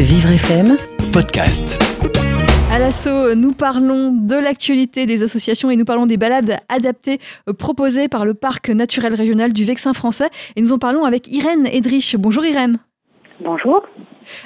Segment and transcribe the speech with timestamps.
[0.00, 0.76] Vivre FM
[1.12, 1.82] Podcast.
[2.70, 7.18] À l'assaut, nous parlons de l'actualité des associations et nous parlons des balades adaptées
[7.48, 10.28] euh, proposées par le Parc naturel régional du Vexin français.
[10.54, 12.14] Et nous en parlons avec Irène Edrich.
[12.16, 12.78] Bonjour Irène.
[13.40, 13.82] Bonjour.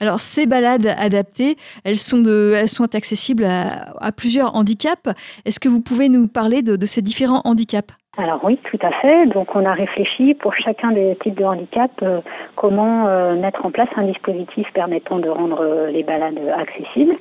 [0.00, 5.08] Alors, ces balades adaptées, elles sont, de, elles sont accessibles à, plusieurs handicaps.
[5.44, 7.94] Est-ce que vous pouvez nous parler de, de ces différents handicaps?
[8.18, 9.26] Alors oui, tout à fait.
[9.26, 12.20] Donc on a réfléchi pour chacun des types de handicap euh,
[12.54, 17.14] comment euh, mettre en place un dispositif permettant de rendre euh, les balades accessibles.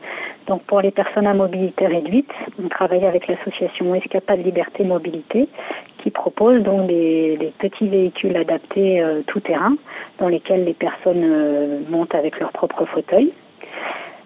[0.47, 2.31] Donc pour les personnes à mobilité réduite,
[2.63, 5.49] on travaille avec l'association Escapade Liberté Mobilité
[5.97, 9.75] qui propose donc des, des petits véhicules adaptés tout terrain
[10.19, 13.33] dans lesquels les personnes montent avec leur propre fauteuil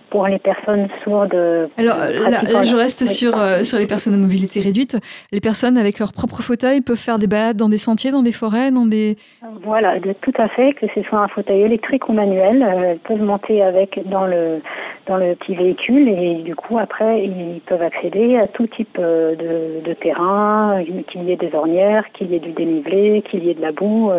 [0.10, 1.36] pour les personnes sourdes.
[1.78, 4.98] Alors là, je reste sur, euh, sur les personnes à mobilité réduite.
[5.32, 8.32] Les personnes avec leur propre fauteuil peuvent faire des balades dans des sentiers, dans des
[8.32, 9.16] forêts, dans des...
[9.64, 13.22] Voilà, tout à fait, que ce soit un fauteuil électrique ou manuel, euh, elles peuvent
[13.22, 14.62] monter avec dans le,
[15.08, 19.36] dans le petit véhicule et du coup après ils peuvent accéder à tout type euh,
[19.36, 23.50] de, de terrain, qu'il y ait des ornières, qu'il y ait du dénivelé, qu'il y
[23.50, 24.12] ait de la boue.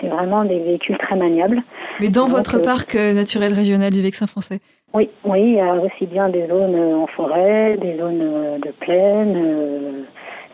[0.00, 1.62] C'est vraiment des véhicules très maniables.
[2.00, 4.60] Mais dans votre parc naturel régional du Vexin français
[4.96, 8.58] oui, oui, il y a aussi bien des zones euh, en forêt, des zones euh,
[8.58, 9.34] de plaine.
[9.36, 10.02] Euh,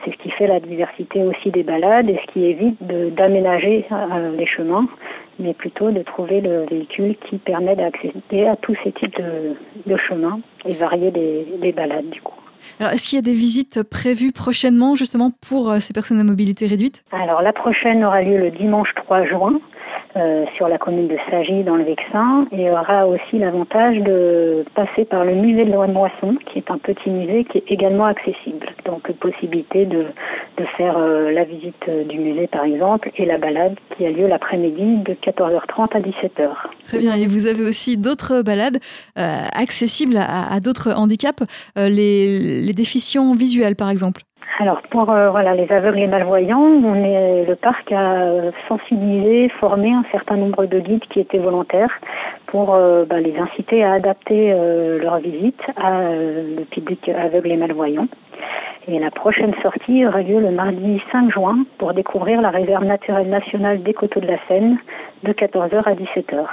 [0.04, 3.86] c'est ce qui fait la diversité aussi des balades et ce qui évite d'aménager
[4.36, 4.88] les chemins,
[5.38, 10.40] mais plutôt de trouver le véhicule qui permet d'accéder à tous ces types de, chemins
[10.64, 12.34] et varier les, balades du coup.
[12.80, 16.66] Alors, est-ce qu'il y a des visites prévues prochainement justement pour ces personnes à mobilité
[16.66, 17.04] réduite?
[17.12, 19.60] Alors, la prochaine aura lieu le dimanche 3 juin
[20.16, 25.04] euh, sur la commune de Sagy dans le Vexin et aura aussi l'avantage de passer
[25.04, 28.66] par le musée de la Moisson qui est un petit musée qui est également accessible.
[28.84, 30.06] Donc possibilité de,
[30.58, 34.26] de faire euh, la visite du musée par exemple et la balade qui a lieu
[34.26, 36.50] l'après-midi de 14h30 à 17h.
[36.84, 38.78] Très bien et vous avez aussi d'autres balades
[39.18, 41.44] euh, accessibles à, à d'autres handicaps,
[41.76, 44.22] les, les déficients visuels par exemple.
[44.58, 50.36] Alors pour euh, voilà les aveugles et malvoyants, le parc a sensibilisé, formé un certain
[50.36, 51.90] nombre de guides qui étaient volontaires
[52.48, 57.56] pour euh, bah, les inciter à adapter euh, leur visite à le public aveugle et
[57.56, 58.08] malvoyant.
[58.88, 63.30] Et la prochaine sortie aura lieu le mardi 5 juin pour découvrir la réserve naturelle
[63.30, 64.76] nationale des Coteaux de la Seine
[65.22, 66.46] de 14h à 17h.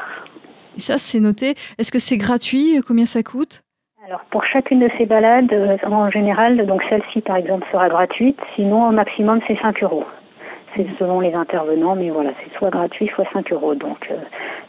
[0.78, 1.56] Et ça, c'est noté.
[1.80, 2.80] Est-ce que c'est gratuit?
[2.88, 3.64] Combien ça coûte?
[4.10, 8.40] Alors pour chacune de ces balades, euh, en général, donc celle-ci par exemple sera gratuite,
[8.56, 10.04] sinon au maximum c'est 5 euros.
[10.76, 13.76] C'est selon les intervenants, mais voilà, c'est soit gratuit, soit 5 euros.
[13.76, 14.16] Donc euh,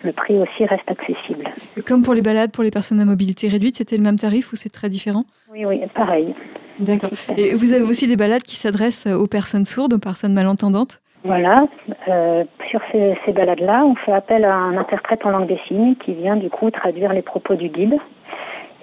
[0.03, 1.45] le prix aussi reste accessible.
[1.87, 4.57] Comme pour les balades pour les personnes à mobilité réduite, c'était le même tarif ou
[4.57, 5.25] c'est très différent?
[5.51, 6.35] Oui, oui, pareil.
[6.79, 7.11] D'accord.
[7.39, 11.01] Et vous avez aussi des balades qui s'adressent aux personnes sourdes, aux personnes malentendantes?
[11.25, 11.55] Voilà,
[12.09, 15.95] euh, sur ces, ces balades-là, on fait appel à un interprète en langue des signes
[15.97, 17.99] qui vient du coup traduire les propos du guide.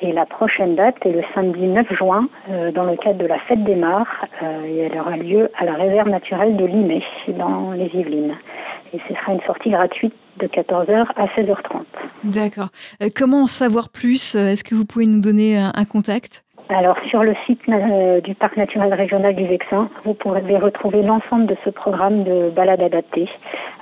[0.01, 3.39] Et la prochaine date est le samedi 9 juin, euh, dans le cadre de la
[3.39, 7.71] fête des Mares, euh, et elle aura lieu à la réserve naturelle de Limay, dans
[7.71, 8.35] les Yvelines.
[8.93, 11.83] Et ce sera une sortie gratuite de 14h à 16h30.
[12.25, 12.69] D'accord.
[13.01, 16.43] Euh, comment en savoir plus Est-ce que vous pouvez nous donner un contact?
[16.69, 17.61] Alors sur le site
[18.25, 22.81] du parc naturel régional du Vexin, vous pourrez retrouver l'ensemble de ce programme de balade
[22.81, 23.29] adaptée,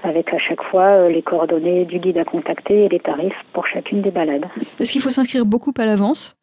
[0.03, 3.67] avec à chaque fois euh, les coordonnées du guide à contacter et les tarifs pour
[3.67, 4.45] chacune des balades.
[4.79, 6.37] Est-ce qu'il faut s'inscrire beaucoup à l'avance?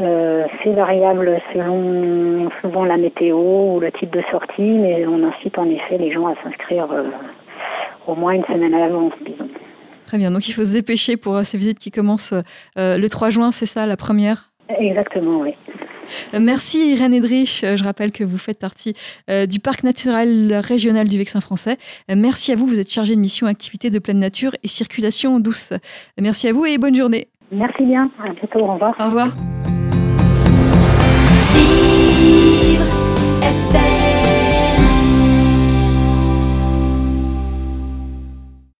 [0.00, 5.56] Euh, c'est variable selon souvent la météo ou le type de sortie, mais on incite
[5.56, 6.88] en effet les gens à s'inscrire
[8.06, 9.48] au moins une semaine à l'avance, disons.
[10.06, 12.34] Très bien, donc il faut se dépêcher pour ces visites qui commencent
[12.76, 14.50] le 3 juin, c'est ça la première?
[14.68, 15.54] Exactement, oui.
[16.34, 17.62] Euh, merci Irène Edrich.
[17.64, 18.94] Euh, je rappelle que vous faites partie
[19.30, 21.76] euh, du parc naturel régional du Vexin français.
[22.08, 25.72] Merci à vous, vous êtes chargée de mission activité de pleine nature et circulation douce.
[26.20, 27.28] Merci à vous et bonne journée.
[27.52, 28.94] Merci bien, à bientôt, au revoir.
[28.98, 29.63] Au revoir.